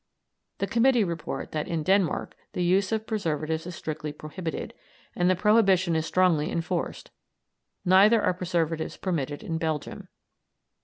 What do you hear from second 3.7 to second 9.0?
strictly prohibited, and the prohibition is strongly enforced; neither are preservatives